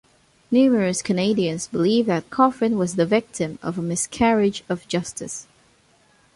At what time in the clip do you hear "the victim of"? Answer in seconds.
2.95-3.77